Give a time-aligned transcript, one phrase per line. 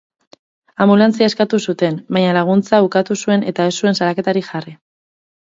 [0.85, 4.77] Anbulantzia eskatu zuten, baina laguntza ukatu zuen eta ez zuen salaketarik jarri.